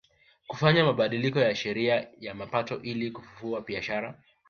[0.47, 4.23] Kufanya mabadiliko ya sheria ya mapato ili kufufua biashara